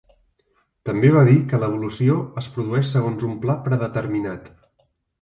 També 0.89 1.11
va 1.17 1.23
dir 1.27 1.35
que 1.51 1.59
l'evolució 1.65 2.17
es 2.45 2.49
produeix 2.57 2.91
segons 2.97 3.31
un 3.31 3.39
pla 3.47 3.61
predeterminat. 3.71 4.55